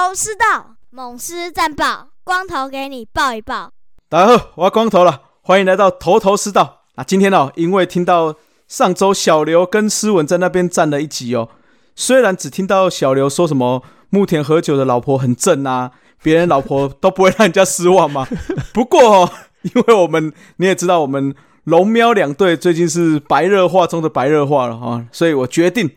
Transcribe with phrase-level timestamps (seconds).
[0.00, 3.70] 头头是道，猛狮战报，光头给你报一报。
[4.08, 6.84] 大家好，我要光头了，欢迎来到头头是道。
[6.94, 8.34] 啊，今天哦，因为听到
[8.66, 11.50] 上周小刘跟诗文在那边站了一集哦，
[11.94, 15.90] 虽然只听到小刘说什么木田和久的老婆很正啊，
[16.22, 18.26] 别人老婆都不会让人家失望嘛。
[18.72, 25.94] 不过哦，因为我们你也知道，我们龙喵两队最近是白热化中的白热化了哦，所以我决定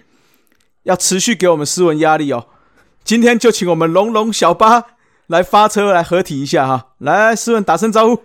[0.84, 2.48] 要持续给我们斯文压力哦。
[3.03, 4.85] 今天就请我们龙龙小八
[5.27, 8.23] 来发车来合体一下哈，来斯文打声招呼。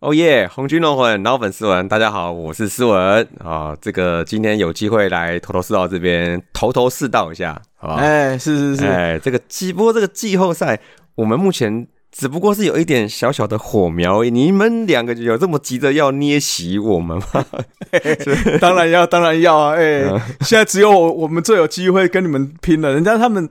[0.00, 0.48] 哦耶！
[0.50, 3.76] 红军龙魂老粉丝文，大家好，我是思文啊。
[3.78, 7.96] 这个今天有机会来头头是道这边头头是道一下，好吧？
[7.96, 10.80] 哎，是是是，哎，这个季不过这个季后赛，
[11.16, 17.44] 我们目前只不过是有一点小小的火苗，你们两个有这么急着要捏洗我们吗？
[18.60, 19.74] 当然要，当然要啊！
[19.76, 20.04] 哎，
[20.40, 23.48] 现在只有我我们最有机会跟你们拼了，人家他们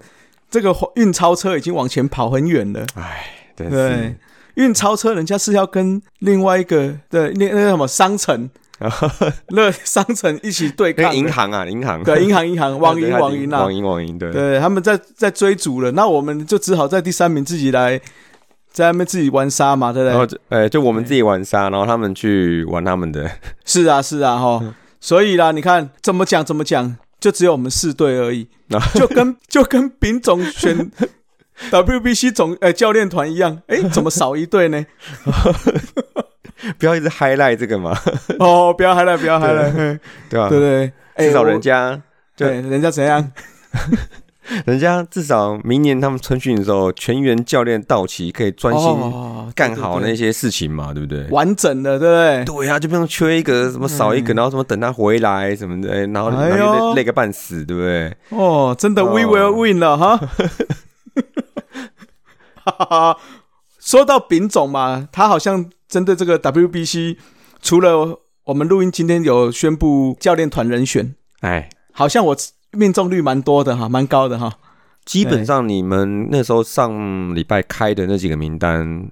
[0.56, 3.26] 这个运钞车已经往前跑很远了，哎，
[3.58, 4.16] 对对。
[4.54, 8.50] 运钞车，人家是要跟另外一个的那那什么商城，
[9.52, 11.14] 那商城一起对抗。
[11.14, 18.00] 银行啊，银行对银行银行 网银网银啊，网银网银对对，他们在在追逐了，那我们就只好在第三名自己来
[18.72, 20.18] 在那边自己玩沙嘛，对不对？
[20.18, 23.30] 然后哎，就我们自己玩沙，然后他们去玩他们的。
[23.66, 24.64] 是啊是啊哈，
[25.02, 26.96] 所以啦，你看怎么讲怎么讲，
[27.26, 28.48] 就只有我们四队而已，
[28.94, 30.92] 就跟 就跟丙总选。
[31.72, 34.86] WBC 总呃教练团一样，哎，怎么少一队呢？
[36.78, 37.98] 不要一直 highlight 这个嘛。
[38.38, 40.50] 哦，不要 highlight，不要 highlight，对吧？
[40.50, 42.00] 对对，至少人家
[42.38, 43.32] 对人家怎样？
[44.66, 48.98] 人家至少明年他们春训的时候，全员教练到齐，可以专心
[49.56, 51.28] 干好那些事情嘛，对不对？
[51.30, 52.46] 完整的，对不对？
[52.46, 58.16] 对呀，就不用缺一个什么少一个，然后什么等他回来什么的，然后然后累个半死，对不对？
[58.30, 60.18] 哦，真的，We will win 了哈。
[62.66, 63.18] 哈哈，
[63.80, 67.18] 说到丙总嘛，他好像针对这个 WBC，
[67.62, 72.36] 除了我们录音今天有宣布教练团人选，哎，好像我
[72.76, 74.54] 命中率蛮多的哈，蛮高的哈。
[75.06, 79.10] 基本上你们那时候上礼拜开的那几个名单，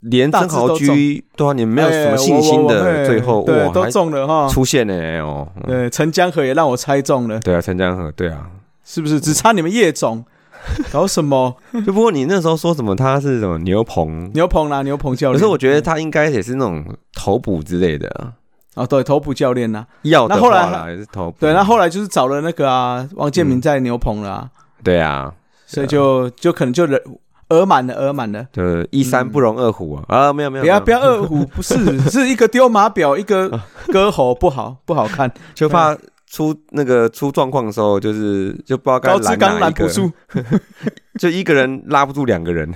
[0.00, 5.48] 连曾豪居对啊，你们没有什么信心的，最后哇都中了哈，出现了哦。
[5.66, 7.38] 对，陈江河也让我猜中了。
[7.40, 8.50] 对啊，陈江河，对啊，
[8.84, 10.24] 是不是只差你们叶总？
[10.90, 11.56] 搞什么？
[11.86, 15.38] 就不过你那时候说什么他是什么牛棚牛棚啦，牛棚教练。
[15.38, 18.32] 可是我觉得他应该也是那种头补之类的
[18.78, 18.86] 啊。
[18.86, 19.84] 对，头补教练呐。
[20.02, 21.34] 要那后来还是头。
[21.38, 24.48] 对，那后来就是找了那个啊，王建民在牛棚了。
[24.82, 25.32] 对啊，
[25.66, 27.00] 所以就就可能就人
[27.48, 28.46] 额满了，额满了。
[28.52, 30.04] 对，一山不容二虎啊！
[30.08, 33.60] 啊，没有没有，不要不要二虎，不是是一个丢马表，一个
[33.92, 35.96] 割喉，不好不好看， 就怕。
[36.30, 39.88] 出那个出状况的时候，就是就不知道该拦哪一个，
[41.18, 42.70] 就一个人拉不住两个人。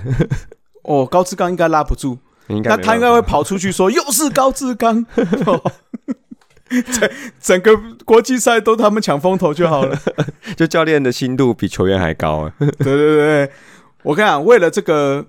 [0.81, 5.05] 哦，高志刚应该拉不住，那他应该会跑出去说又是高志刚。
[6.91, 7.71] 整整个
[8.05, 9.97] 国际赛都他们抢风头就好了，
[10.57, 12.53] 就教练的心度比球员还高 啊。
[12.59, 13.51] 对对对，
[14.03, 15.25] 我跟你讲，为了这个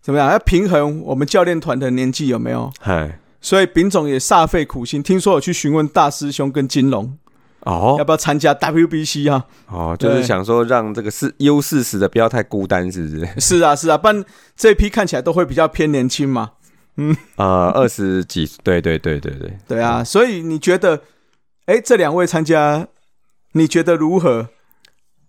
[0.00, 2.70] 怎么样要平衡我们教练团的年纪有没有？
[2.80, 7.16] 嗨，所以丙总也煞费苦心，听说我去询问大师兄跟金龙。
[7.60, 9.44] 哦，要不要参加 WBC 啊？
[9.66, 13.28] 哦，就是想说让这个是 U 四十的不要太孤单，是不是？
[13.40, 14.24] 是啊，是啊，不然
[14.56, 16.52] 这批看起来都会比较偏年轻嘛。
[16.96, 20.02] 嗯，呃，二十几，对对对对对，对啊。
[20.02, 21.02] 所以你觉得，
[21.66, 22.86] 哎，这两位参加，
[23.52, 24.48] 你觉得如何？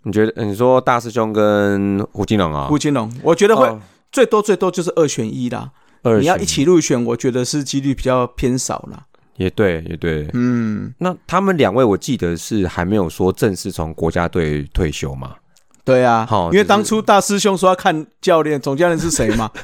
[0.04, 2.68] 你觉得，你说大师兄跟胡金龙啊？
[2.68, 3.78] 胡金龙，我觉得会
[4.12, 5.72] 最多最多就是二选一啦。
[6.20, 9.04] 你要一起入选，我觉得是几率比较偏少了。
[9.36, 15.36] 也对，也对，嗯，那他们两位我记得是还没有说正式从国家队退休嘛？
[15.84, 19.52] 对啊，好，因为当初大师兄说要看教练，总教练是谁嘛？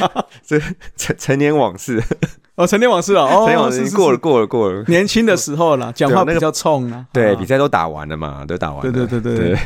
[0.46, 0.60] 这
[0.96, 2.02] 陈陈年往事。
[2.54, 9.58] 哦，陈年往事哦，成年往事过了，过了，过了，年轻的时候啦，讲话比较冲啊，对，比赛都打完了嘛，都打完，对对对对。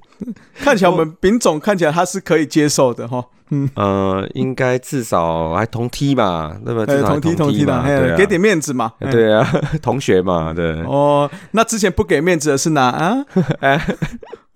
[0.60, 3.68] 看起来我们丙总看起来他是可以接受的哈，嗯。
[3.74, 9.46] 呃，应该至少还同梯吧，那么同梯同梯的，给点面子嘛，对啊，
[9.80, 10.82] 同学嘛，对。
[10.82, 13.24] 哦，那之前不给面子的是哪啊？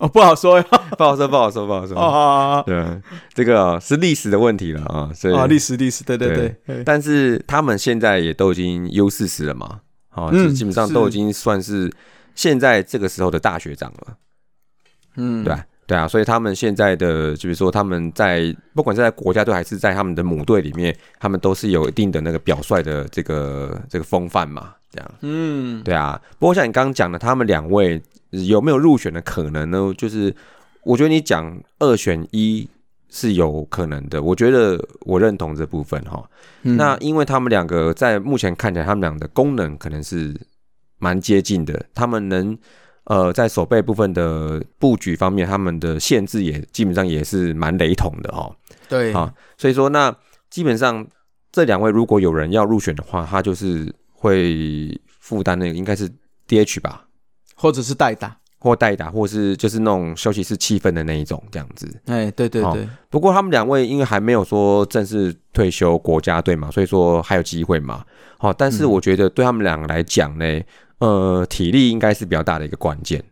[0.00, 0.64] 哎，哦，不好说呀，
[0.96, 1.96] 不好说，不好说，不好说。
[1.96, 3.00] 哦，对，
[3.34, 6.82] 这个是历史的问题了啊，所以啊，历史历史，对对对。
[6.84, 11.92] 但是他们现在也都已经 U 四十了嘛，好，就基本上都已经算是
[12.34, 14.16] 现在这个时候的大学长了。
[15.16, 15.54] 嗯，对
[15.86, 25.14] 对啊，所以他们现在的，就比如说他们在不管是在国家队还是在他们的母队里面，他们都是有一定的那个表率的这个这个风范嘛，这样。
[25.20, 26.20] 嗯，对啊。
[26.38, 28.00] 不过像你刚刚讲的，他们两位
[28.30, 29.92] 有没有入选的可能呢？
[29.96, 30.34] 就是
[30.82, 32.68] 我觉得你讲二选一
[33.08, 36.22] 是有可能的，我觉得我认同这部分哈。
[36.62, 40.34] 那因为他们两个在目前看起来，他们俩的功能可能是
[40.98, 42.56] 蛮接近的，他们能
[43.04, 48.50] 呃在手背部分的布局方面，他们的限制也基本上也是蛮雷同的哈。
[48.88, 50.14] 对啊，所以说那
[50.48, 51.06] 基本上
[51.50, 56.08] 这两位如果有人要入选的话，他就是会负担那个应该是
[56.46, 57.06] DH 吧，
[57.54, 58.36] 或者是代打。
[58.62, 61.90] 或代打，或是就是那种休息室气氛的那一种这样子。
[62.04, 62.86] 哎，对对对。
[63.08, 68.04] 不过他们两位因为还没有说正式退休国家队嘛，所以说还有机会嘛。
[68.36, 70.44] 好，但是我觉得对他们两个来讲呢，
[70.98, 73.24] 呃，体力应该是比较大的一个关键。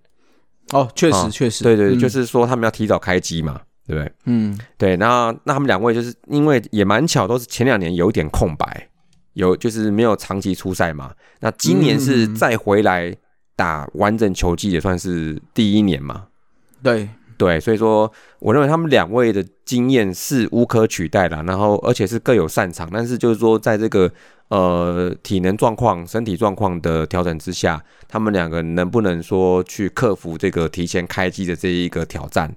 [0.71, 1.63] 哦，确实确实。
[1.63, 4.11] 对对，就是说他们要提早开机嘛，对不对？
[4.25, 4.97] 嗯，对。
[4.97, 8.88] 那那他们两位就是因为也蛮巧，都是前两年有点空白，
[9.39, 11.15] 有就是没有长期出赛嘛。
[11.41, 13.17] 那今年是再回来。
[13.59, 16.27] 打完整球季也算是第一年嘛，
[16.81, 18.09] 对对，所以说
[18.39, 24.09] 我认为他们两位的经验是无可取代的，然后而且是各有擅长，但是就是说在这个
[24.51, 32.55] 呃体能状况、身体状况的调整之下，他们两个能不能说去克服这个提前开机的这一个挑战？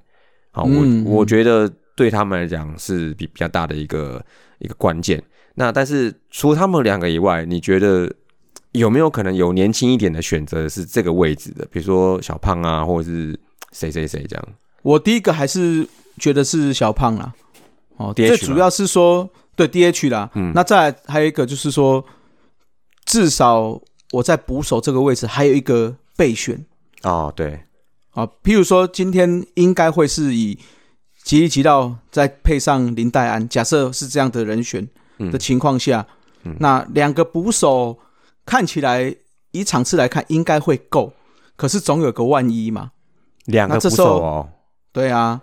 [0.52, 4.24] 好，我我觉得对他们来讲是比比较大的一个
[4.60, 5.20] 一个关键。
[5.56, 8.12] 那但是除了他们两个以外，你觉得？
[8.74, 11.68] 有没有可能有年轻一点的选择是这个位置的？
[11.70, 13.38] 比如说小胖啊，或者是
[13.74, 14.48] 谁谁谁这样？
[14.82, 15.86] 我第一个还是
[16.18, 17.34] 觉得是小胖啦。
[17.98, 20.32] 哦，最主要是说对 DH 啦。
[20.36, 22.02] 嗯，那再还有一个就是说，
[23.04, 23.78] 至少
[24.14, 26.66] 我在捕手这个位置还有一个备选。
[27.04, 27.60] 哦，对。
[28.12, 30.58] 啊，譬如说今天应该会是以
[31.26, 34.88] 吉利吉道再配上林黛安，假设是这样的人选
[35.30, 36.08] 的情况下，
[36.60, 38.00] 那两个捕手。
[38.44, 39.16] 看起来
[39.52, 41.14] 以场次来看应该会够，
[41.56, 42.92] 可是总有个万一嘛。
[43.46, 44.50] 两个捕手哦，
[44.92, 45.40] 对啊，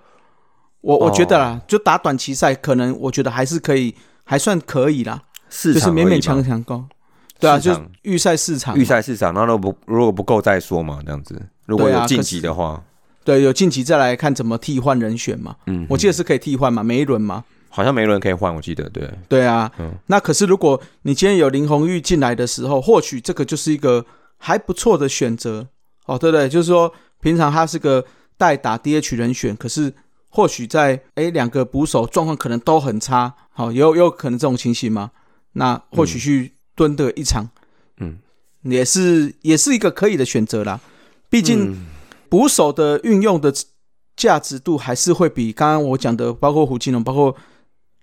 [0.81, 3.95] 我我觉得啦，就打短期赛，可能我觉得还是可以，
[4.25, 5.23] 还算可以啦。
[5.49, 6.85] 就是勉勉强强够。
[7.39, 7.73] 对啊，就
[8.03, 11.41] 预赛市场，预赛市场，那如果不如果不够再说嘛，这样子。
[11.67, 12.83] 如果有晋级的话，
[13.23, 15.55] 对，有晋级再来看怎么替换人选嘛。
[15.67, 17.45] 嗯，我记得是可以替换嘛，每一轮嘛。
[17.70, 19.09] 好像没人可以换，我记得对。
[19.29, 24.05] 对啊，嗯，那可是如果你今天有林红玉进来的时候，或许这个就是一个
[24.38, 25.69] 还不错的选择
[26.06, 26.49] 哦，对不对？
[26.49, 28.05] 就是说平常他是个
[28.37, 29.93] 代打 DH 人选，可是
[30.29, 35.11] 或许在哎两个捕手状况可能都很差，好，有有可能这种情形吗？
[35.53, 37.50] 那或许去蹲的一场，
[37.99, 38.19] 嗯，
[38.62, 40.81] 也是也是一个可以的选择啦。
[41.29, 41.87] 毕竟
[42.29, 43.53] 捕手的运用的
[44.17, 47.37] 价值度还是会比刚刚我讲的，包括胡金龙，包括。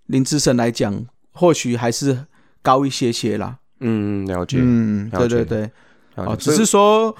[0.08, 2.26] 林志胜来讲，或许还是
[2.62, 3.58] 高一些些啦。
[3.80, 4.58] 嗯，了解。
[4.60, 5.70] 嗯，对对对。
[6.16, 7.16] 哦，只是说，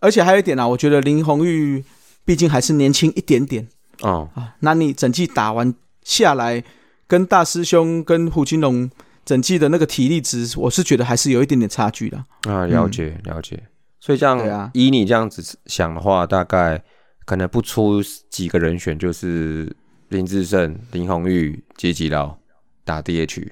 [0.00, 1.84] 而且还有一点啊，我觉得林红玉
[2.24, 3.66] 毕竟还是年轻一点点。
[4.00, 6.62] 哦啊，那你整季打完下来，
[7.06, 8.88] 跟大师兄跟胡金龙
[9.24, 12.24] 整季的那个体力值，我是觉得还是有一点点差距的。
[12.42, 13.60] 啊，了解了解。
[13.98, 16.82] 所以这样，以你这样子想的话，大概
[17.24, 18.00] 可能不出
[18.30, 19.74] 几个人选，就是。
[20.12, 22.36] 林志胜、林红玉、杰吉劳
[22.84, 23.48] 打 DH，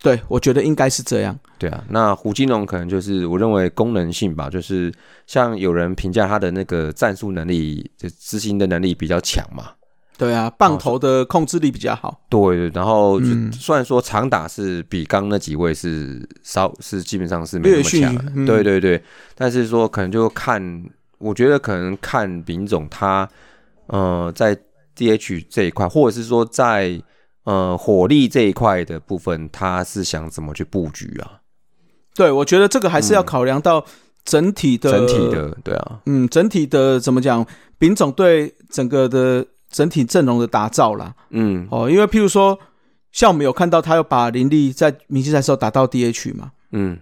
[0.00, 1.36] 对我觉得应该是这样。
[1.58, 4.92] 对啊，那胡金龙可能就是我认为功能性吧，就是
[5.26, 9.72] 像有人评价他的那个战术能力，就执行的能力比较强嘛。
[10.16, 12.20] 对啊，棒头的控制力比较好。
[12.28, 13.20] 对，然后
[13.52, 19.02] 虽然说长打是比刚那几位是稍是基本上是没那么强，对对对，
[19.34, 20.84] 但是说可能就看，
[21.18, 23.28] 我觉得可能看丙总他，
[23.86, 24.56] 呃，在。
[24.98, 27.00] D H 这一块，或者是说在
[27.44, 31.40] 呃火力这一块的部分，他是想怎么去布局啊？
[32.14, 33.84] 对，我觉得这个还是要考量到
[34.24, 37.46] 整体的整体的，对啊，嗯，整体的怎么讲？
[37.78, 42.58] 丙总对整个的整体阵容的打造啦，嗯，哦，因为譬如说，
[43.12, 46.98] 像我们有看到他要把林立在明星赛时候打到 D H 嘛，嗯，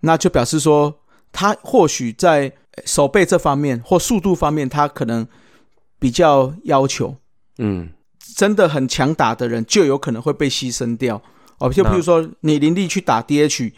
[0.00, 0.94] 那就表示说
[1.32, 2.52] 他或许在
[2.84, 5.26] 手背这方面或速度方面，他可能
[5.98, 7.16] 比较要求。
[7.62, 7.88] 嗯，
[8.36, 11.20] 真的很强打的人就有可能会被牺牲掉
[11.58, 11.70] 哦。
[11.70, 13.72] 就比如说你林立去打 DH，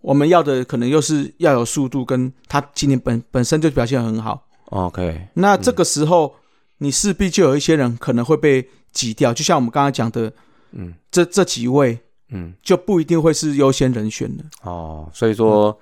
[0.00, 4.46] 我们要的可能又是要有速度，跟他今年本本身就表现很好。
[4.66, 6.34] OK，那这个时候
[6.78, 10.32] 你势必就有一些人可能会被挤掉，就像我们刚刚讲的，
[10.72, 11.98] 嗯，这这几位，
[12.30, 14.44] 嗯，就不一定会是优先人选的。
[14.62, 15.76] 哦，所以说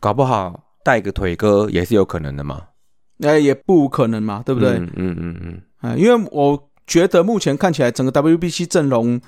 [0.00, 2.62] 搞不好带个腿哥也是有可能的嘛？
[3.18, 4.78] 那也不无可能嘛，对不对？
[4.78, 6.68] 嗯嗯嗯嗯，啊，因为我。
[6.86, 9.20] 觉得目前看起来，整个 WBC 阵容，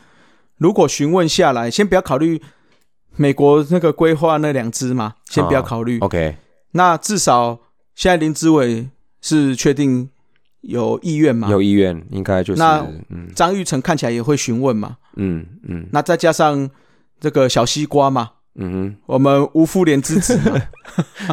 [0.58, 2.40] 如果询问下来，先不要考虑
[3.16, 5.98] 美国那个规划那两支嘛，先不要考虑。
[6.00, 6.36] OK，
[6.72, 7.60] 那至少
[7.94, 8.88] 现在林志伟
[9.20, 10.10] 是确定
[10.62, 11.48] 有意愿嘛？
[11.48, 14.96] 有意愿，应该就是那嗯张玉成看起来也会询问嘛？
[15.16, 16.68] 嗯嗯那再加上
[17.20, 18.96] 这个小西瓜嘛，嗯哼。
[19.06, 20.36] 我们吴妇联之子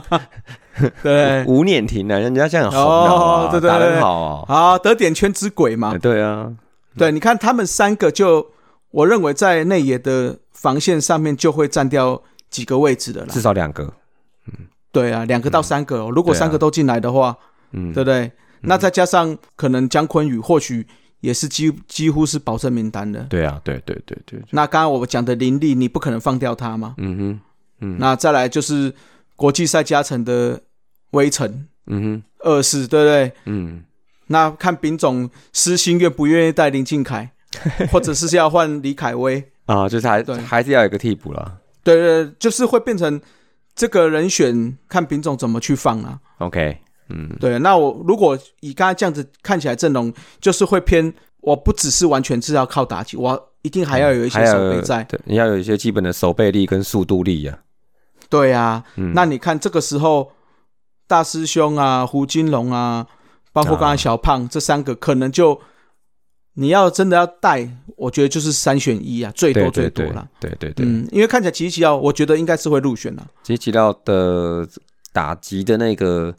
[0.09, 0.19] 嘛，
[1.03, 1.43] 对。
[1.43, 5.93] 哼，，吴念婷啊，人家这样好不好对对好哦，好得点圈之鬼嘛。
[5.95, 6.51] 哎，对啊，
[6.97, 8.47] 对，你看他们三个就，
[8.91, 13.27] 我认为在内野的防线上面就会占掉几个位置的啦。
[13.29, 13.41] 至。
[13.41, 13.83] 少两个，
[14.47, 14.53] 嗯
[14.91, 17.35] 对啊，两个到三个哦，如果三个都进来的话，
[17.71, 17.93] 嗯。
[17.93, 18.31] 对不对？
[18.63, 20.85] 那再加上可能姜昆宇或许
[21.21, 23.21] 也是几几乎是保证名单的。
[23.29, 26.95] 对啊，对对对对，那刚刚我讲的林立，你不可能放掉他嘛？
[26.97, 27.39] 嗯哼
[27.79, 28.93] 嗯那再来就是
[29.35, 30.61] 国际赛加成的
[31.11, 33.31] 微尘嗯哼二世，对不对？
[33.45, 33.83] 嗯，
[34.27, 37.31] 那看丙总私心愿不愿意带林敬凯，
[37.91, 39.43] 或者是要换李凯威？
[39.65, 41.57] 啊，就是还对还是要有一个替补啦。
[41.83, 43.19] 对对，对就是会变成
[43.73, 46.19] 这个人选，看丙总怎么去放啊。
[46.39, 46.77] OK，
[47.13, 55.03] 嗯对，那我如果以刚才这样子看起来阵容，就是会偏，我不只是完全是要靠打击，我一定还要有一些守备在。
[55.03, 57.59] 对，你要有一些基本的守备力跟速度力啊。
[58.29, 60.31] 对啊，嗯，那你看这个时候，
[61.05, 63.05] 大师兄啊、胡金龙啊，
[63.51, 65.59] 包括刚才小胖、这三个，可能就
[66.53, 70.29] 你要真的要带，我觉得就是三选一啊，最多对对对最多了。
[70.39, 73.21] 对对对，嗯，因为看起来吉吉奥，我觉得应该是会入选的。
[73.43, 74.65] 其实提到的
[75.11, 76.33] 打击的那个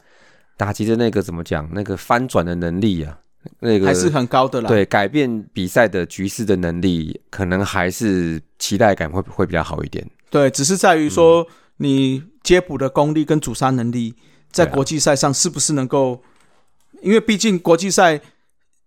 [0.63, 1.69] 打击的那个怎么讲？
[1.73, 3.19] 那个翻转的能力啊，
[3.59, 4.69] 那个还是很高的啦。
[4.69, 10.09] 对改变比赛的局势的能力，可能还是期待感会会比较好一点。
[10.29, 11.45] 对，只是在于说
[11.77, 14.15] 你接捕的功力跟主杀能力，
[14.53, 16.23] 在国际赛上是不是能够？
[17.01, 18.21] 因为毕竟国际赛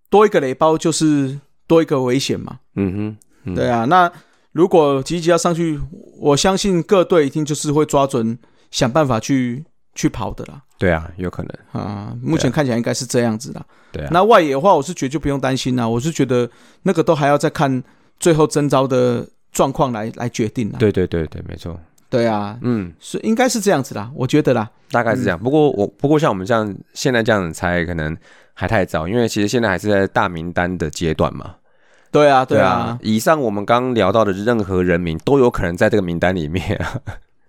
[0.08, 2.60] 多一个雷包就是多一个危险嘛。
[2.76, 4.10] 嗯哼，嗯对啊，那
[4.52, 5.78] 如果吉吉要上去，
[6.18, 8.38] 我相信各队一定就是会抓准，
[8.70, 9.66] 想办法去
[9.96, 10.62] 去跑的啦。
[10.78, 13.64] 对啊，有可能，啊，目前看起来应该是这样子啦。
[13.90, 15.88] 对啊，那外野的话，我是觉得就不用担心啦。
[15.88, 16.48] 我是觉得
[16.82, 17.82] 那个都还要再看
[18.20, 20.78] 最后征招的状况来来决定啦。
[20.78, 21.76] 对对对对，没错，
[22.10, 24.70] 对啊，嗯，是应该是这样子啦，我觉得啦。
[24.90, 25.38] 大概是这样。
[25.38, 28.14] 不过我不过像我们这样现在这样猜，可能
[28.52, 31.54] 还太早，因为其实现在还是在大名单的阶段嘛。
[32.12, 37.00] 对啊，对啊，，以上我们刚刚聊到的任何人名都有可能在这个名单里面啊。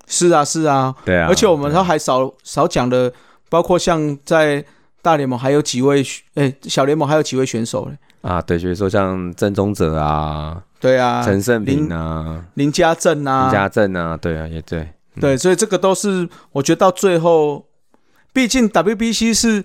[0.07, 0.95] 是啊，是啊。
[1.05, 3.13] 对啊，而且我们对都还少少讲的，
[3.49, 4.65] 包括像在
[5.01, 7.97] 大联盟还有几位，哎，小联盟还有几位选手嘞。
[8.21, 14.89] 啊，对，所以说像郑宗哲啊、对啊，陈胜平啊、林家正啊，林家正啊，对啊，也对，
[15.21, 17.65] 对，所以这个都是我觉得到最后，
[18.33, 19.63] 毕竟 WBC 是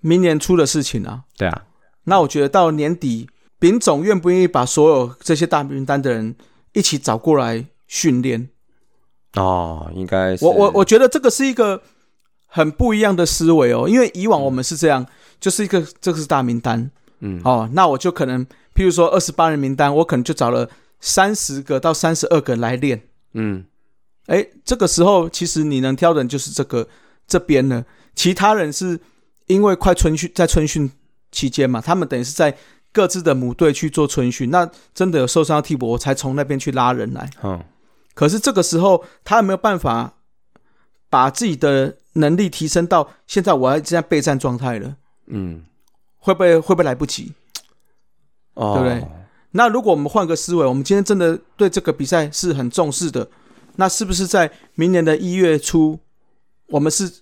[0.00, 1.22] 明年出的事情啊。
[1.36, 1.62] 对啊，
[2.04, 6.36] 那我觉得到年底，丙总愿不愿意把所有这些大名单的人
[6.72, 8.48] 一起找过来训练？
[9.34, 10.44] 哦，应该是。
[10.44, 11.82] 我我我觉得这个是一个
[12.46, 15.06] 很不一样的思维哦，因为以往我们是这样，
[15.40, 17.40] 就是一个这个是大名单嗯。
[17.44, 20.68] 哦，那我就可能譬如说二十八人名单，我可能就找了
[21.00, 23.02] 三十个到三十二个来练。
[23.32, 23.64] 嗯。
[24.26, 26.88] 哎，这个时候其实你能挑的人就是这个
[27.26, 28.98] 这边呢，其他人是
[29.48, 30.90] 因为快春训，在春训
[31.30, 32.56] 期间嘛，他们等于是在
[32.90, 37.28] 各自的母队去做春训，那真的有受伤的替补，我才从那边去拉人来。
[37.38, 37.60] 好
[38.14, 40.14] 可是这个时候，他有没有办法
[41.10, 44.96] 把自己的能力提升到现在我要现在备战状态了？
[45.26, 45.62] 嗯
[46.18, 47.32] 会不会会不会来不及？
[48.54, 49.08] 哦，对不对
[49.50, 53.28] 那如果我们换个思维，我们今天真的对这个比赛是很重视的，
[53.76, 55.98] 那是不是在明年的一月初，
[56.66, 57.12] 我们是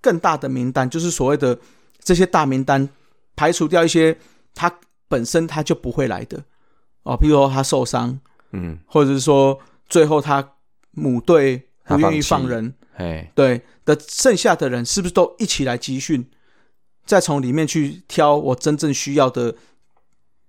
[0.00, 1.58] 更大的名单，就是所谓的
[2.00, 2.88] 这些大名单，
[3.36, 4.16] 排除掉一些
[4.54, 4.72] 他
[5.08, 6.42] 本身他就不会来的
[7.02, 8.18] 哦，譬如说他受伤，
[8.52, 9.58] 嗯，或者是说
[9.92, 10.54] 最后他
[10.92, 16.26] 母队不愿意放人，哎，对的，剩下的人是不是都一起来集训，
[17.04, 19.54] 再从里面去挑我真正需要的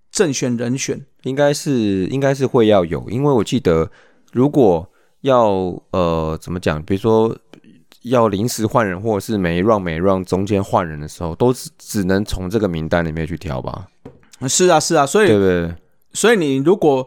[0.09, 1.05] 正选人选？
[1.23, 3.91] 应该是应该是会要有，因为我记得
[4.31, 4.89] 如果
[5.21, 5.49] 要
[5.91, 7.37] 呃怎么讲，比如说
[8.03, 13.87] 要临时换人，或者是每一 round 每一 round 中间换人的时候，都只只能从这个名单里面去挑吧，
[14.47, 15.75] 是啊，是啊，所以对不对？
[16.13, 17.05] 所以你如果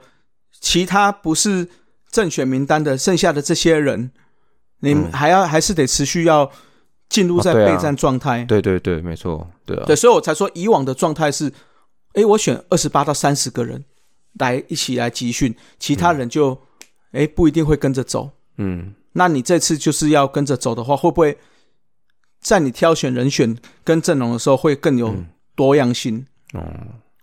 [0.60, 1.66] 其他不是
[2.10, 4.10] 正选名单的剩下的这些人，
[4.80, 5.12] 你嗯。
[5.12, 6.50] 还要、还是得持续要
[7.08, 8.44] 进入在备战状态。
[8.44, 11.52] 对对对，没错，对啊，对，所以我才说以往的状态是，
[12.14, 13.84] 哎，我选二十八到三十个人
[14.38, 16.58] 来一起来集训，其他人就
[17.12, 18.30] 诶不一定会跟着走。
[18.58, 21.36] 嗯，那你这次就是要跟着走的话，会不会
[22.40, 25.26] 在你挑选人选跟阵容的时候会更有嗯。
[25.56, 26.22] 多样性？
[26.52, 26.60] 哦，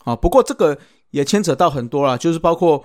[0.05, 0.75] 啊，不过这个
[1.11, 2.83] 也牵扯到很多啦，就是包括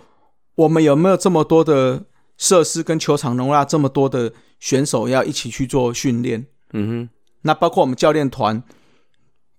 [0.59, 2.05] 我们有没有这么多的
[2.37, 6.45] 设施跟球场容纳这么多的选手要一起去做训练。
[6.73, 7.11] 嗯哼
[7.43, 8.61] 那包括我们教练团，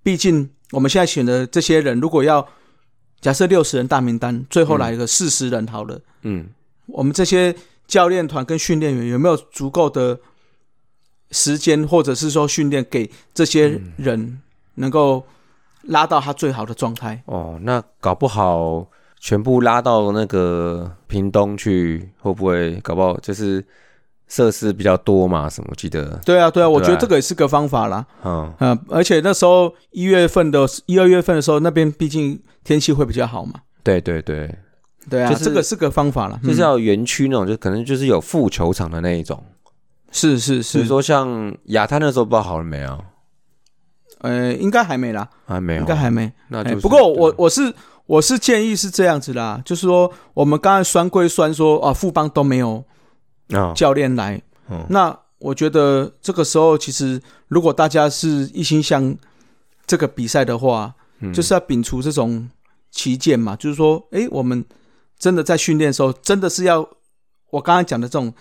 [0.04, 2.46] 毕竟我们现在选的这些人，如果要
[3.22, 6.50] 假设六十人大名单，最后来个四十人好了，嗯，
[6.88, 7.56] 我们这些
[7.88, 10.20] 教练团跟训练员有没有足够的
[11.32, 14.42] 时间，或者是说训练给这些人
[14.76, 15.26] 能够
[15.84, 17.24] 拉到他最好的状态？
[17.26, 18.86] 哦，那搞不好
[19.20, 23.64] 全部拉到那个屏东去，会不会搞不好就是
[24.28, 25.50] 设施比较多嘛？
[25.50, 25.68] 什么？
[25.70, 28.06] 我记得，对啊，对啊，我对觉得这个也是个方法啦。
[28.24, 33.56] 嗯，嗯，而且那时候一月份的一二月份的时候，那边毕竟天气会比较好嘛。
[33.84, 34.56] 对对对，
[35.10, 36.40] 对啊，就是这个是个方法了。
[36.44, 39.44] 嗯就是要园区那种，就可能就是有副球场的那一种。
[40.12, 43.04] 是是是，比如说像亚滩那时候不知道好了没有？
[44.22, 46.32] 呃，应该还没啦，还没有，应该还没。
[46.50, 47.74] 那就不过我我是
[48.10, 52.84] 我是建议是这样子啦，就是说我们刚才酸归酸说啊，富邦都没有
[53.50, 54.84] 啊，教练来，嗯。
[54.90, 59.16] 那我觉得这个时候其实如果大家是一心向
[59.86, 61.32] 这个比赛的话，嗯。
[61.32, 62.50] 就是要摒除这种
[62.90, 64.66] 旗舰嘛，就是说，哎，我们
[65.20, 66.90] 真的在训练的时候，真的是要
[67.52, 68.34] 我刚才讲的这种，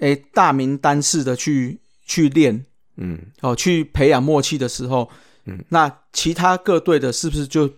[0.00, 2.66] 哎，大名单式的去去练
[2.98, 3.18] 嗯。
[3.40, 5.08] 哦，去培养默契的时候，
[5.46, 7.70] 嗯，那其他各队的是不是就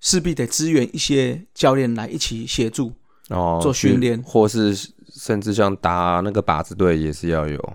[0.00, 2.92] 势必得支援一些教练来一起协助？
[3.30, 4.74] 哦，做训练或是
[5.14, 7.72] 甚至像打那个靶子队也是要有。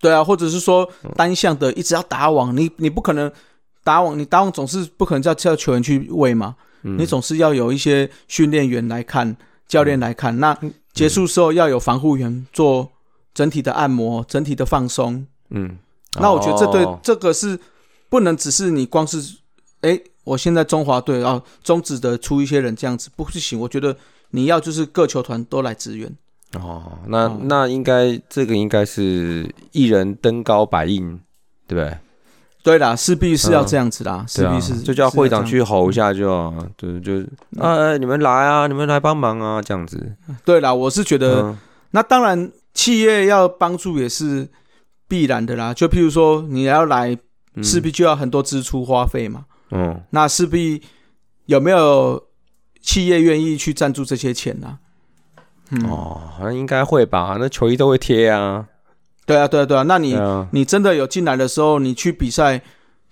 [0.00, 3.30] 对啊，或者是说嗯单向的一直要打网，你你不可能
[3.84, 9.36] 打网，你打网总是不可能叫叫球员去喂嘛，嗯你总是要有一些训练员来看，
[9.68, 10.38] 教练来看。
[10.38, 12.90] 那嗯结束时候要有防护员做
[13.34, 15.26] 整体的按摩、整体的放松。
[15.50, 15.78] 嗯，
[16.18, 17.58] 那我觉得这对、哦这个是
[18.08, 19.36] 不能只是你光是
[19.82, 23.96] 哎，我现在中华队啊中职的出一些人这样子不行，我觉得
[24.30, 26.12] 你要就是各球团都来支援。
[26.58, 31.18] 哦，那哦那应该这个应该是一人登高百应，
[31.66, 31.98] 对不对？
[32.62, 37.20] 对啦，势必是要这样子啦，势必是就叫会长去吼一下就好，对，就
[37.58, 40.12] 啊，哎你们来啊，你们来帮忙啊，这样子。
[40.44, 41.42] 对啦，我是觉得。
[41.42, 41.58] 嗯
[41.92, 44.46] 那当然，企业要帮助也是
[45.08, 45.72] 必然的啦。
[45.72, 47.16] 就譬如说，你要来，
[47.54, 49.46] 嗯势必就要很多支出花费嘛。
[49.48, 49.55] 嗯
[50.10, 50.82] 那势必
[51.46, 52.22] 有没有
[52.80, 54.78] 企业愿意去赞助这些钱呢、
[55.70, 57.36] 嗯，哦，好像应该会吧？
[57.38, 58.66] 那球衣都会贴啊。
[59.24, 59.82] 对啊，对啊，对啊。
[59.82, 62.62] 那你、啊，你真的有进来的时候，你去比赛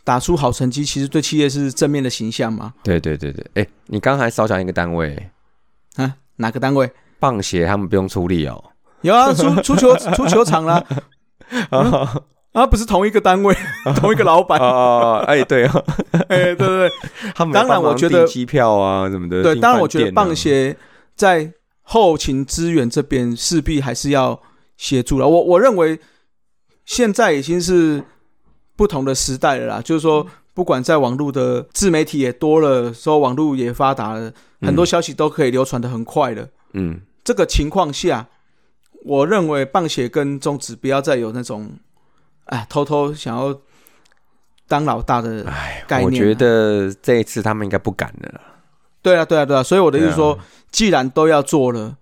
[0.04, 2.72] 打出好成绩，其实对企业是正面的形象嘛？
[2.84, 5.30] 对对对对，哎，你刚才少讲一个单位，
[5.96, 6.88] 啊，哪个单位？
[7.18, 8.62] 棒协他们不用出力哦。
[9.00, 10.84] 有啊，出出球出球场啦。
[12.54, 13.54] 啊，不是同一个单位，
[14.00, 14.58] 同一个老板。
[14.60, 15.84] 啊，哎，对啊，
[16.28, 16.90] 哎，对 对对。
[17.34, 19.42] 他们当然我觉得机票啊什么的。
[19.42, 20.74] 对，当然我觉得棒协
[21.16, 24.40] 在后勤资源这边势必还是要
[24.76, 25.26] 协助了。
[25.26, 25.98] 我我认为
[26.84, 28.02] 现在已经是
[28.76, 36.48] 不同的时代了啦，就是说，不管在网络的自媒体也多了，说网络也发达了，很多消息都可以流传的很快了。
[36.72, 38.28] 嗯这个情况下，
[39.04, 41.70] 我认为棒协跟中职不要再有那种
[42.46, 43.58] 哎偷偷想要
[44.66, 45.44] 当老大的
[45.86, 46.04] 概念啊。
[46.04, 48.40] 我觉得这一次他们应该不敢了。
[49.02, 50.38] 对啊，对啊，对啊，所以我的意思说，
[50.70, 51.96] 既然都要做了。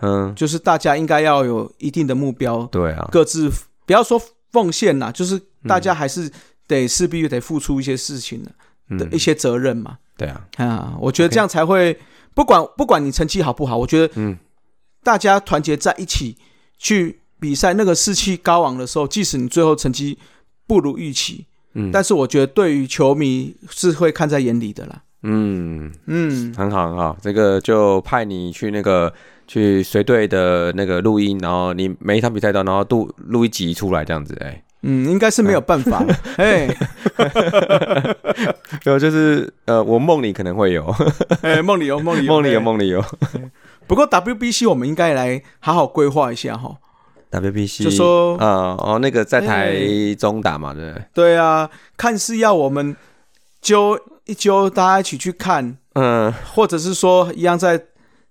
[0.00, 3.50] 嗯，就是大家应该要有一定的目标，对啊，各自
[3.84, 4.20] 不要说
[4.52, 6.30] 奉献啦，就是大家还是
[6.68, 8.52] 得势必得付出一些事情的、
[8.90, 9.98] 嗯一些责任嘛。
[10.16, 11.98] 对啊，啊，我觉得这样才会
[12.32, 14.38] 不管不管你成绩好不好，我觉得嗯
[15.02, 16.38] 大家团结在一起
[16.78, 20.18] 去比赛，那个士气高昂的时候，即使你最后成绩
[20.66, 25.02] 不如预期，嗯，但是我觉得对于球迷是会看在眼里的啦。
[25.22, 29.12] 嗯，嗯，很好很好，这个就派你去那个
[29.48, 36.02] 去随队的那个录音，然后你每一场比赛都然后录录一集出来这样子，哎，嗯，应该是没有办法。
[36.06, 36.16] 了。
[36.36, 36.68] 哎
[38.84, 40.86] 没有就是呃，我梦里可能会有，
[41.42, 43.04] 哎，梦里有梦里有梦里有哎梦里有。
[43.88, 46.76] 不过 WBC 我们应该来好好规划一下哈。
[47.30, 51.04] WBC，就说啊哦，那个在哎台中打嘛，对不对？
[51.14, 52.96] 对啊，看是要我们
[53.60, 57.80] 揪一揪，大家一起去看，嗯，或者是说一样在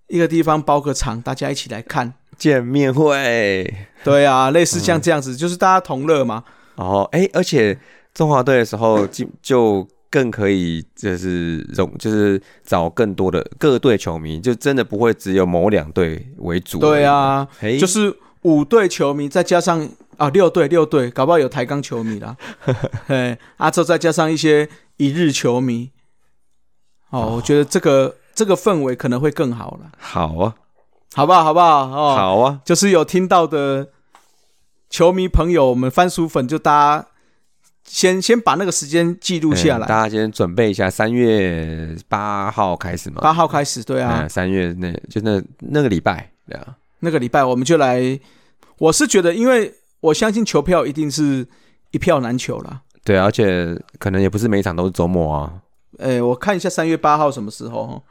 [0.07, 2.13] 一个地方包个场，大家一起来看。
[2.37, 6.43] 见面会，对啊，类似嗯像这样子，就是大家同乐嘛。
[6.75, 7.75] 哦，哎，而且
[8.13, 16.77] 中华队的时候就就更可以就是容就是找更多的各队球迷，就真的不会只有某两队为主。
[16.77, 18.15] 对，啊，哎，就是
[18.47, 22.37] 五队球迷再加上啊六队六队，搞不好有台钢球迷啦。
[23.05, 25.91] 嘿，啊之后再加上一些一日球迷。
[27.09, 30.55] 哦，我觉得这个这个氛围可能会更好了，好啊，
[31.13, 31.43] 好不好？
[31.43, 31.87] 好不好？
[31.87, 33.89] 哦，好啊，就是有听到的
[34.89, 37.07] 球迷朋友，我们番薯粉就大家
[37.83, 39.85] 先先把那个时间记录下来。
[39.85, 43.19] 大家先准备一下，三月八号开始嘛？
[43.21, 48.17] 八号开始，对啊，三月那就那那个礼拜，对啊，那个礼拜我们就来。
[48.79, 51.45] 我是觉得因为我相信球票一定是
[51.91, 52.81] 一票难求啦。
[53.03, 55.53] 对而且可能也不是每一场都是周末啊。
[55.99, 58.03] 诶我看一下三月八号什么时候哦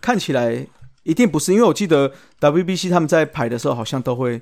[0.00, 0.66] 看起来
[1.04, 4.40] 一定不是因为我记得 wbc 他们在排的时候好像都会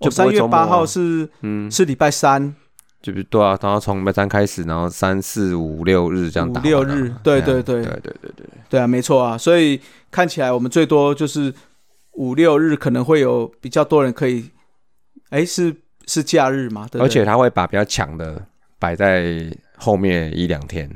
[0.00, 1.70] 就三月八号是嗯。
[1.70, 2.54] 是礼拜三。
[3.02, 7.62] 就是对啊然后从礼拜三开始然后三四五六日这样打六日对对。
[7.62, 8.46] 对对对对。
[8.68, 11.52] 对啊没错啊所以看起来我们最多就是
[12.12, 14.50] 五六日可能会有比较多人可以
[15.30, 15.74] 哎，是
[16.06, 16.86] 是假日嘛？
[16.90, 17.00] 对。
[17.00, 18.40] 而且他会把比较强的
[18.78, 20.90] 摆在后面一两天。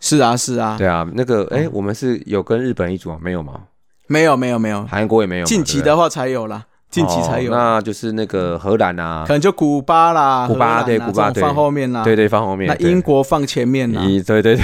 [0.00, 0.76] 是啊，是啊。
[0.78, 3.18] 对啊，那个哎，我们是有跟日本一组吗？
[3.22, 3.62] 没有吗？
[4.06, 4.84] 没有，没有，没有。
[4.84, 5.44] 韩国也没有。
[5.44, 6.66] 近期的话才有啦。
[6.90, 12.68] 近期才有，那就是那个荷兰啊，可能就古巴啦，古巴对，古巴放后面啦，对对放后面。
[12.68, 14.58] 那英国放前面啦，对对对，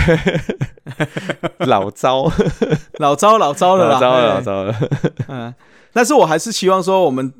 [1.66, 2.30] 老糟，
[2.98, 4.74] 老糟老糟了，老糟了老糟了。
[5.26, 5.52] 嗯，
[5.92, 7.32] 但是我还是希望说，我们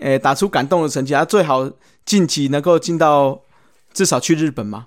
[0.00, 1.70] 诶打出感动的成绩，他最好
[2.04, 3.40] 晋级能够进到
[3.92, 4.86] 至少去日本嘛。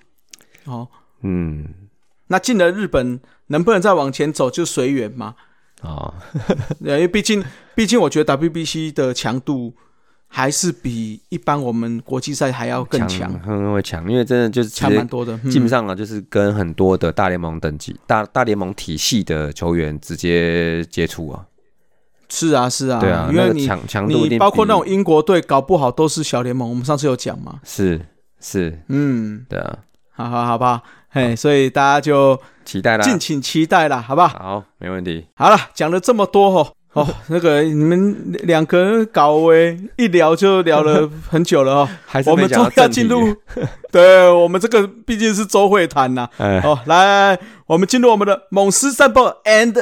[0.64, 0.88] 哦，
[1.22, 1.66] 嗯，
[2.28, 5.34] 那进了日本，能不能再往前走就随缘嘛。
[5.82, 6.14] 啊，
[6.80, 9.74] 因为毕竟，毕竟我觉得 WBC 的强度
[10.26, 21.46] 还是比一般我们国际赛还要更强，很会强，因为真的就是强蛮多的，基本上啊，就是跟很多的大联盟等级、大大联盟体系的球员直接接触啊。
[22.34, 26.68] 是啊，是啊，对啊，因为你强强度，你包括那种英国队，搞不好都是小联盟。
[26.68, 28.00] 我们上次有讲嘛，是
[28.40, 29.78] 是，嗯，对啊，
[30.10, 30.80] 好好好不好？
[31.10, 32.40] 嘿，所以大家就。
[32.64, 34.38] 期待啦，敬请期待啦，好不好？
[34.38, 35.26] 好，没问题。
[35.34, 41.88] 好了，讲了这么多哦，哦， 那个你们两个人搞诶，一聊就聊了 很久了哦。
[42.06, 43.36] 还是我们终于要进入，
[43.92, 46.26] 对我们这个毕竟是周会谈呐。
[46.38, 49.74] 哦，来，我们进入我们的猛狮战报 and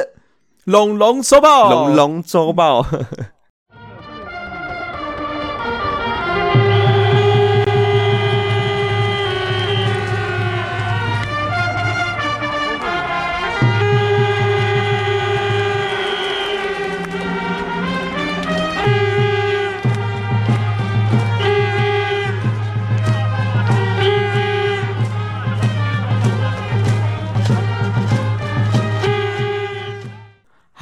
[0.65, 2.85] 龙龙周报，龙龙周报。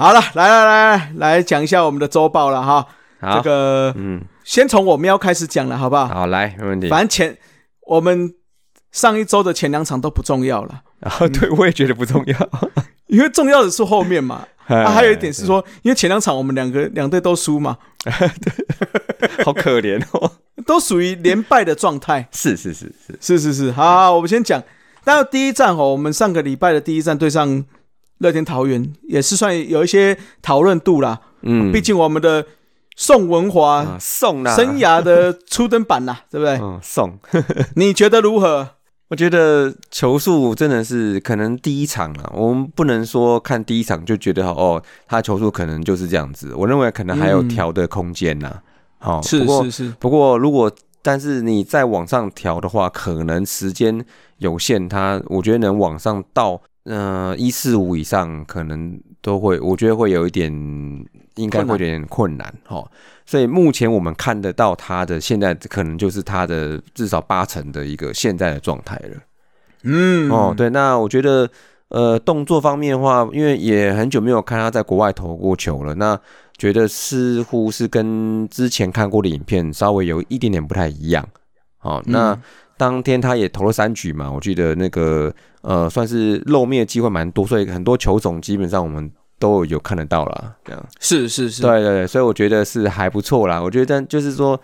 [0.01, 2.87] 好了，来来来来讲一下我们的周报了哈。
[3.21, 6.07] 这个，嗯，先从我喵开始讲了，好不好？
[6.07, 6.89] 好，来，没问题。
[6.89, 7.37] 反正前
[7.85, 8.33] 我们
[8.91, 10.81] 上一周的前两场都不重要了。
[10.97, 12.49] 然 后，对我也觉得不重要，
[13.05, 14.47] 因为重要的是后面嘛。
[14.65, 17.77] 啊，还有一点是说，因为前两场我们两个两队都输嘛。
[18.03, 20.31] 对，好可怜哦，
[20.65, 22.27] 都属于连败的状态。
[22.31, 23.71] 是是是是是是是。
[23.71, 24.63] 好，我们先讲。
[25.05, 27.63] 那第一站哦，我们上个礼拜的第一站对上。
[28.21, 32.45] 乐天桃园也是算有一些讨论度啦，嗯，毕竟我们的
[32.95, 36.57] 宋文华宋生涯的初登板啦， 对不对？
[36.61, 37.17] 嗯，宋，
[37.75, 38.69] 你觉得如何？
[39.09, 46.53] 我觉得球速真的是可能第一场啊，我们不能说看第一场就觉得哦，他球速可能就是这样子。
[46.55, 48.61] 我认为可能还有调的空间呐。
[48.99, 49.93] 好，是是是。
[49.99, 54.05] 不过如果但是你再往上调的话，可能时间
[54.37, 56.61] 有限，他我觉得能往上到。
[56.83, 60.51] 呃，一四五以上可能都会，我觉得会有一点，
[61.35, 62.83] 应该会有点困难哈。
[63.25, 69.17] 所以目前我们看得到他的现在可能就是他的至少八成的一个现在的状态了。
[69.83, 71.47] 嗯，哦，对，那我觉得
[71.89, 76.19] 呃动作方面的话，因为也很久没有看他在国外投过球了，那
[76.57, 81.27] 觉得似乎是跟之前看过的影片稍微有一点点不太一样。
[81.81, 82.35] 哦，那。
[82.77, 90.55] 当天他也投了三局嘛，我记得那个呃，算是露面的机会蛮多，所以很多球种基本上我们都有看得到了。
[90.65, 93.61] 这样是是是，对对对，所以我觉得是还不错啦。
[93.61, 94.59] 我觉得就是说，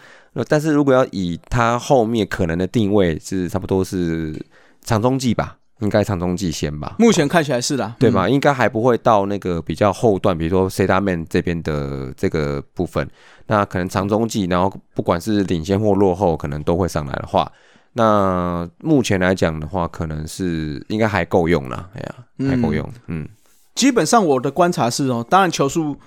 [0.47, 4.39] 但是如果要以他后面可能的定位是差不多是
[4.81, 6.95] 长中继吧，应该长中继先吧。
[6.97, 8.27] 目前看起来是的，对吧？
[8.27, 13.07] 应该还不会到那个比较后段，比如说 C 大 man 这边的这个部分，
[13.45, 17.51] 那可能长中继，然后不管是领先或落后，可能都会上来的话。
[17.97, 22.87] 那目前来讲的话，可能是应该还够用了，哎呀，还够用。
[23.07, 23.27] 嗯，
[23.73, 25.97] 基本上我的观察是哦，当然球速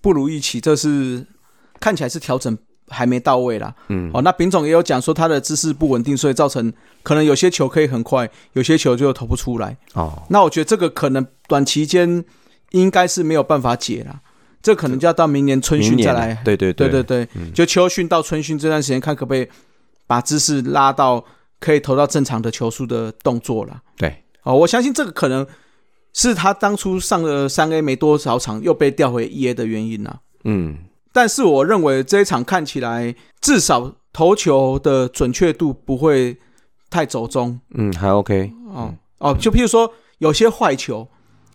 [0.00, 1.26] 不如预期，这是
[1.80, 2.56] 看起来是调整
[2.88, 3.74] 还没到位啦。
[3.88, 9.76] 嗯，哦，那丙总也有讲说他的姿势不稳定，所以造成可能有些球可以很快，有些球就投不出来。
[9.94, 12.24] 哦，那我觉得这个可能短期间
[12.70, 14.20] 应该是没有办法解了，
[14.62, 16.40] 这可能就要到明年春训再来。
[16.44, 19.48] 对对对对对，就秋训到春训这段时间看可不可以。
[20.06, 21.24] 把姿势拉到
[21.60, 23.82] 可以投到正常的球速的动作了。
[23.96, 25.46] 对，哦，我相信这个可能
[26.12, 30.18] 是他当初上了三 A 没多少场又被调回一 A 的原因呐。
[30.44, 30.78] 嗯，
[31.12, 36.36] 但是我认为这一场看起来至少投球的准确度不会
[36.90, 37.60] 太走中。
[37.74, 38.52] 嗯，还 OK。
[38.68, 41.08] 哦哦，就譬如说有些坏球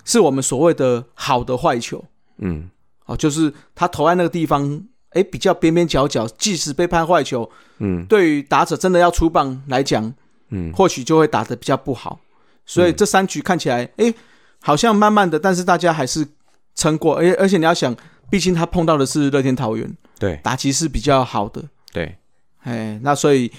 [0.05, 2.03] 是我们所谓的好的坏球。
[2.37, 2.69] 嗯，
[3.05, 4.81] 哦，就是他投在那个地方，
[5.17, 7.49] 哎，比较边边角角，即使被判坏球，
[7.79, 10.13] 嗯，对于打者真的要出棒来讲，
[10.49, 12.19] 嗯，或许就会打得比较不好。
[12.65, 14.13] 所以这三局看起来，哎，
[14.61, 16.27] 好像慢慢的，但是大家还是
[16.75, 17.15] 撑过。
[17.15, 17.95] 而而且你要想，
[18.29, 22.15] 毕竟他碰到的是乐天桃园，对，打击是比较好的，对，
[22.63, 23.51] 哎，那所以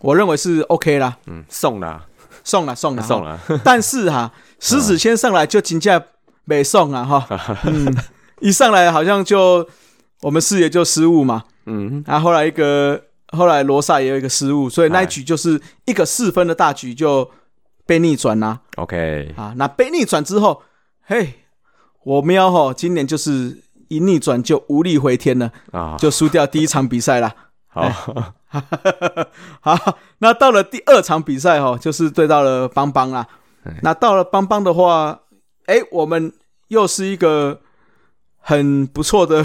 [0.00, 2.04] 我认为是 OK 啦，嗯，送了，
[2.44, 3.40] 送了，送了， 送了。
[3.64, 6.02] 但是哈， 狮子先上来就金价
[6.44, 7.26] 没送啊，哈，
[7.64, 7.96] 嗯。
[8.40, 9.66] 一上来好像就
[10.26, 17.30] 我们视野就失误嘛，嗯，然后后来一个后来罗萨也有一个失误，所以那一局就是一个四分的大局就
[17.86, 18.58] 被逆转啦。
[18.74, 20.60] OK，啊，那被逆转之后，
[21.02, 21.32] 嘿，
[22.02, 27.32] 我喵吼，今年就是一逆转就无力回天了，啊，就输掉第一场比赛啦。
[27.70, 27.88] 好，
[29.62, 33.24] 好，那到了第二场比赛哈，就是对到了邦邦啦。
[33.80, 35.20] 那到了邦邦的话，
[35.66, 36.32] 哎，我们
[36.66, 37.60] 又是一个。
[38.48, 39.44] 很不错的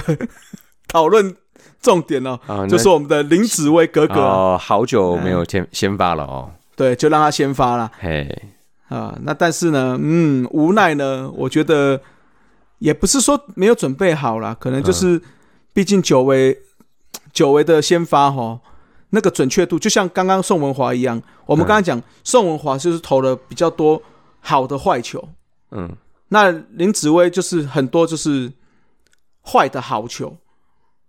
[0.92, 1.34] 讨论
[1.82, 2.38] 重点哦，
[2.70, 8.28] 就是我们的林子薇哥哥哦，好久没有先先发了哦，对，就让他先发了，嘿，
[8.90, 12.02] 啊，那但是呢，嗯，无奈呢，我觉得
[12.80, 15.22] 也不是说没有准备好了，可能就是
[15.74, 16.60] 毕竟久违
[17.32, 18.60] 久违的先发哈，
[19.12, 24.02] 那个准确度就像刚刚宋文华一样，我们刚才讲宋文华就是投了比较多
[24.42, 25.30] 好的坏球，
[25.72, 25.90] 嗯，
[26.28, 28.52] 那林子薇就是很多就是。
[29.44, 30.38] 坏的好球，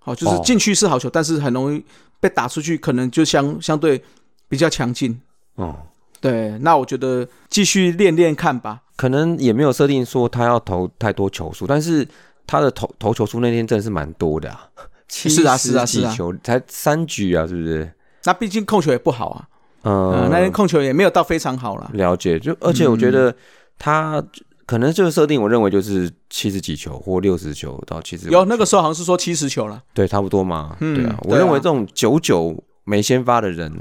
[0.04, 1.84] 好就是进去是好球，但是很容易
[2.20, 4.02] 被打出去，可能就相相对
[4.48, 5.20] 比较强劲。
[5.54, 5.76] 哦，
[6.20, 8.80] 对，那我觉得继续练练看吧。
[8.96, 12.06] 可能也没有设定说他要投太多球数，但是
[12.46, 14.68] 他的投投球数那天真的是蛮多的啊，
[15.08, 17.92] 是啊是啊是啊，球才三局啊，是不是？
[18.24, 19.48] 那毕竟控球也不好啊，
[19.84, 21.90] 嗯，那天控球也没有到非常好了。
[21.94, 23.34] 了解，就而且我觉得
[23.78, 24.22] 他。
[24.64, 28.31] 可能这个设定，我认为就是七十几球或六十球到七十。
[28.31, 30.77] 有那个时候好像是说七十球了，对，差不多嘛。
[30.79, 33.72] 对啊，我认为这种九九没先发的人，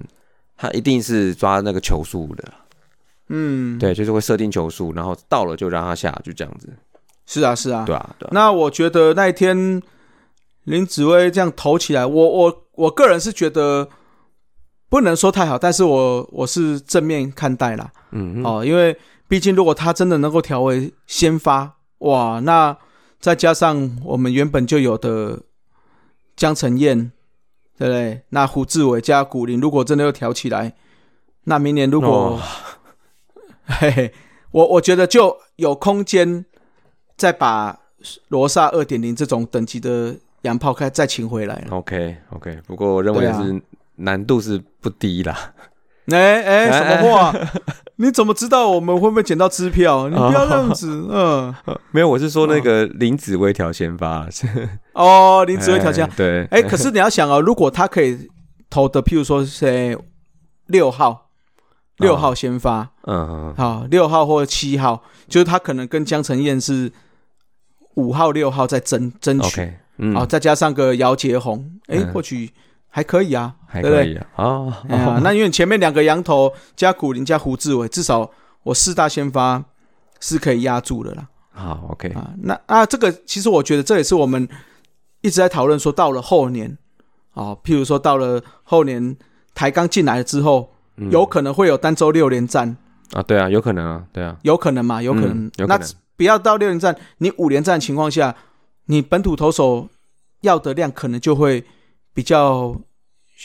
[0.57, 2.43] 他一定是抓那个球数的。
[3.29, 6.67] 嗯，对，就是会设定球数，然后到了就让他下，就这样子。
[7.27, 8.27] 是啊，是啊，对啊，对。
[8.31, 9.81] 那我觉得那一天
[10.63, 13.87] 林子薇这样投起来，我我我个人是觉得
[14.89, 17.91] 不能说太好，但是我我是正面看待啦。
[18.11, 18.97] 嗯，哦，因为。
[19.31, 22.77] 毕竟，如果他真的能够调为先发，哇，那
[23.17, 25.39] 再加上我们原本就有的
[26.35, 27.13] 江晨燕，
[27.77, 28.23] 对不对？
[28.31, 30.73] 那胡志伟加古林，如果真的又调起来，
[31.45, 32.41] 那明年如果，
[33.63, 34.13] 嘿嘿，
[34.51, 36.43] 我我觉得就有空间
[37.15, 37.79] 再把
[38.27, 41.77] 罗萨二点零这种等级的洋炮开再请回来了。
[41.77, 43.61] OK OK，不过我认为是
[43.95, 45.53] 难度是不低啦。
[46.07, 47.33] 哎哎，什么话？
[47.97, 50.09] 你怎么知道我们会不会捡到支票？
[50.09, 51.53] 你不要这样子，嗯，
[51.91, 54.27] 没有，我是说那个林子薇调先发。
[54.93, 58.27] 哦，林子薇调先对，哎，可是你要想哦，如果他可以
[58.69, 59.97] 投的，譬如说是
[60.65, 61.29] 六号，
[61.97, 66.91] 六号先发，嗯，好，六号或者七号，就是他可能跟江承燕是
[67.95, 72.51] 五号、六号在争争取，嗯，好，再加上个姚杰宏，哎，或许。
[72.93, 74.27] 还可以啊，还可以啊。
[74.35, 74.73] 哦，
[75.23, 78.29] 那因为前面两个羊头加古林加胡志伟，至少
[78.63, 79.63] 我四大先发
[80.19, 81.25] 是可以压住的啦。
[81.53, 84.45] 好，OK 啊，那啊，这个其实我觉得这也是我们
[85.21, 86.77] 一直在讨论说，到了后年
[87.33, 89.15] 啊，譬如说到了后年
[89.55, 90.73] 台钢进来了之后，
[91.09, 92.75] 有可能会有单周六连战
[93.13, 93.23] 啊。
[93.23, 95.49] 对啊，有可能啊，对啊，有可能嘛，有可能。
[95.59, 95.79] 那
[96.17, 98.35] 不要到六连战，你五连战情况下，
[98.87, 99.87] 你本土投手
[100.41, 101.63] 要的量可能就会。
[102.13, 102.75] 比较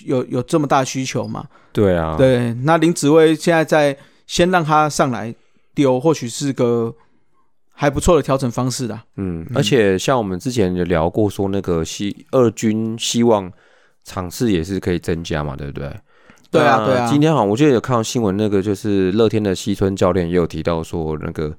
[0.04, 1.46] 有有这么大需求嘛？
[1.72, 2.52] 对啊，对。
[2.62, 5.34] 那林子薇现在在先让他上来
[5.74, 6.94] 丢，或许是个
[7.72, 9.04] 还不错的调整方式啦。
[9.16, 13.52] 嗯，而且像我们之前有聊过，说那个希二军希望
[14.04, 15.94] 场次也是可以增加嘛，对不对？
[16.50, 17.06] 对啊，对啊。
[17.10, 21.54] 今天好像我记得有看到新闻，那个就是乐天的西村教练也有提到说，那个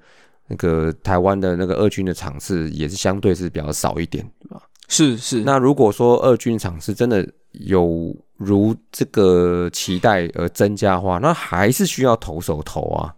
[0.48, 4.62] 那个台湾的那个二军的场次也是相对是比较少一点，对吧？
[4.88, 13.14] 是是，那如果说二军场是真的有如这个期待而增加的话，那还是需要投手投啊。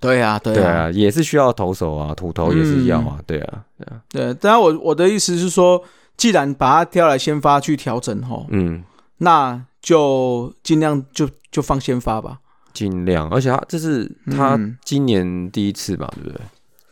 [0.00, 3.18] 对啊，对啊，也是需要投手啊，土投也是要啊。
[3.26, 4.02] 对啊，对啊。
[4.10, 5.82] 对，当然我我的意思是说，
[6.16, 8.84] 既然把它挑来先发去调整哈，嗯，
[9.18, 12.38] 那就尽量就就放先发吧。
[12.74, 16.40] 尽量，而且他这是他今年第一次吧，对不对？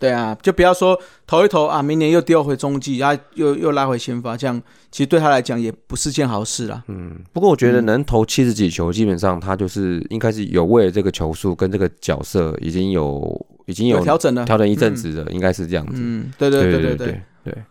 [0.02, 4.60] 对啊，就不要说投一投啊，明年又丢回中继，啊，又又拉回先发，这样
[4.90, 6.82] 其实对他来讲也不是件好事啦。
[6.88, 15.92] 嗯，不过我觉得能投七十几球，基本上他就是应该是有为了这个球数跟这个角色已经有已经有调整了，调整一阵子的，应该是这样子。
[15.94, 17.62] 嗯，对对对对对对。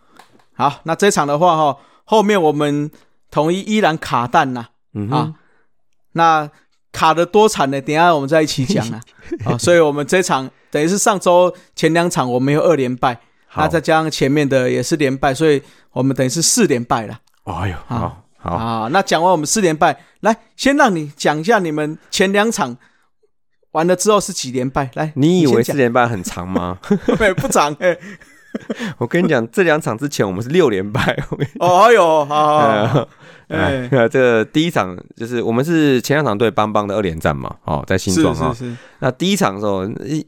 [0.53, 2.89] 好，那这场的话哈，后面我们
[3.29, 4.67] 统一依然卡弹呐，
[5.09, 5.33] 啊，
[6.13, 6.49] 那
[6.91, 7.81] 卡的多惨呢？
[7.81, 9.01] 等下我们再一起讲啊。
[9.45, 10.49] 啊， 所以我们这场。
[10.71, 13.19] 等于是上周前两场我们有二连败，
[13.55, 17.19] 那再加上前面的也是连败，所以我们等于是四连败了。
[17.43, 18.87] 哎呦，好好啊！
[18.89, 22.77] 那讲完我们四连败，来先让你讲一下你们前两场
[23.71, 24.89] 完了之后是几连败？
[24.93, 26.79] 来，你以为四连败很长吗？
[27.35, 27.97] 不长哎。
[28.97, 31.17] 我跟你讲，这两场之前我们是六连败。
[31.59, 33.07] 哦呦，好。
[33.51, 38.55] 哎，这第一场就是我们是前两场对邦邦的二连战嘛，哦，在新庄啊。
[38.99, 40.25] 那第一场的时候，一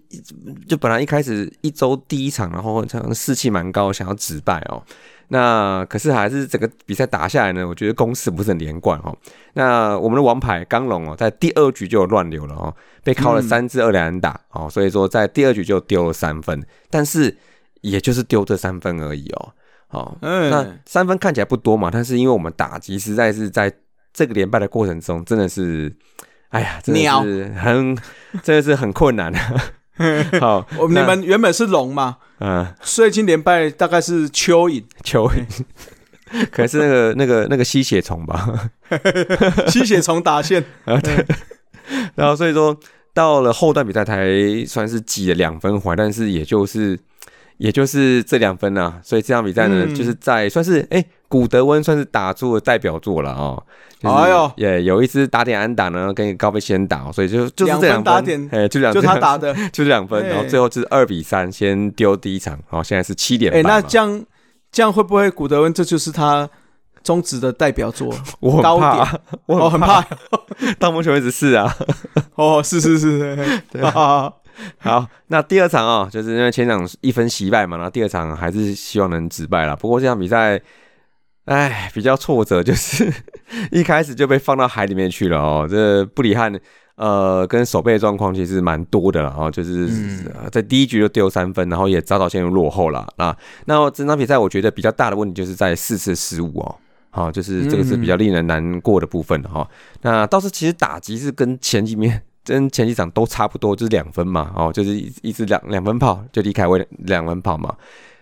[0.67, 4.83] 就本来一开始一周第一场，然后士气蛮高，想要止败哦。
[5.29, 9.15] 那可是还是整个比赛打下来呢，我觉得攻势不是很连贯哦。
[9.53, 17.37] 那我们的王牌刚龙哦，在第二局就有乱流了哦，被敲了三支二连打哦，所以说在第二局就丢了三分，但是
[17.83, 19.53] 也就是丢这三分而已哦。
[19.89, 23.71] 哦，那三分看起来不多嘛，但是因为我们打击实在是在
[24.11, 25.95] 这个连败的过程中，真的是，
[26.49, 27.95] 哎呀，真的是很，
[28.41, 29.31] 真的是很困难。
[30.41, 35.45] 好，我你们原本是龙嘛，嗯，最近连败大概是蚯蚓，蚯蚓，
[36.49, 38.71] 可能是那个那个那个吸血虫吧，
[39.67, 40.65] 吸血虫打线。
[40.85, 41.23] 啊，对，
[42.15, 42.75] 然后所以说
[43.13, 44.25] 到了后段比赛才
[44.65, 46.99] 算是挤了两分回，但是也就是。
[47.57, 53.63] 也就是这两分呐，所以这场比赛呢，就是在算是哎，古德温算是打出了代表作了哦。
[54.01, 63.53] 哎呦，也有一支打点安打呢，跟高飞先打，所以就就是这两分，哎，就两就他打的， 就这两分，然后最后就是二比三，先丢第一场，然后现在是七点。
[63.53, 64.25] 哎，那这样
[64.71, 66.49] 这样会不会古德温这就是他
[67.01, 68.13] 中职的代表作？
[68.41, 70.05] 我很怕，我很怕，
[70.77, 71.73] 到目前为止是啊。
[72.35, 73.37] 哦，是是是，
[73.71, 74.33] 对啊。
[74.77, 79.75] 好，那第二场啊，就是因为前场一分惜败嘛，然后第二场还是希望能止败了。
[79.75, 80.61] 不过这场比赛，
[81.45, 83.11] 哎，比较挫折，就是
[83.71, 85.67] 一开始就被放到海里面去了哦。
[85.69, 86.53] 这布里汉
[86.95, 89.89] 呃，跟守备状况其实蛮多的了哦，就是
[90.51, 93.35] 在第一局就丢三分，然后也早早陷入落后了啊。
[93.65, 96.75] 那整场比赛我觉得比较大的问题就是在四次失误哦，
[97.09, 99.67] 好，就是这个是比较令人难过的部分哈。
[100.03, 102.21] 那倒是其实打击是跟前几面。
[102.45, 107.73] 跟前几场都差不多，就是两分嘛，哦，就是一一直两两分炮就李凯威两分炮嘛。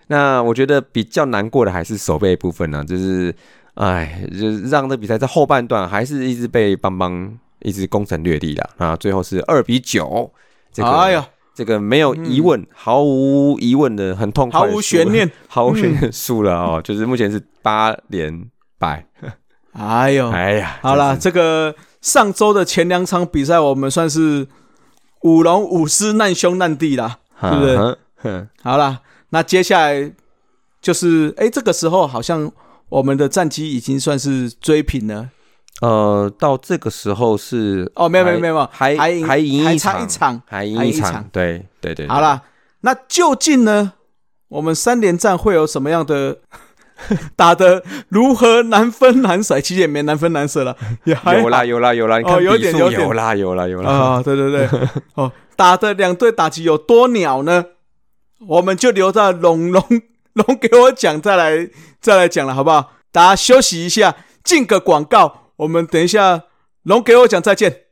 [0.06, 3.34] 那我觉得比较难过的还是守备部分呢，就是，
[3.74, 10.30] 哎，就是让这比赛在后半段还是一直被邦邦一直攻城略地的啊，最后是二比九，
[10.72, 18.44] 这个这个没有疑问，毫无疑问的很痛快，毫无悬念，毫无悬念输了哦，就是目前是八连
[18.78, 19.06] 败。
[19.72, 21.74] 哎呦，哎呀，好了，这个。
[22.02, 24.46] 上周的前两场比赛，我们算是
[25.22, 28.46] 五龙五狮难兄难弟啦，对不对？
[28.62, 30.12] 好啦，那接下来
[30.80, 32.50] 就是，哎，这个时候好像
[32.88, 35.30] 我们的战绩已经算是追平了。
[35.80, 42.08] 呃，到这个时候是哦，没有没有没有，还还还赢一场，一场还赢一场，对对对。
[42.08, 42.42] 好了，
[42.80, 43.92] 那究竟呢，
[44.48, 46.38] 我们三连战会有什么样的？
[47.36, 49.60] 打的如何难分难舍？
[49.60, 54.22] 其实也没难分难舍了，有啦有啦有啦，哦，有点有点有啦有啦有啦啊！
[54.22, 54.68] 对对对，
[55.14, 57.64] 哦，打的两队打击有多鸟呢？
[58.46, 59.84] 我们就留在龙龙
[60.32, 61.68] 龙给我讲，再来
[62.00, 62.92] 再来讲了，好不好？
[63.12, 66.42] 大家休息一下，进个广告，我们等一下
[66.82, 67.82] 龙给我讲再见。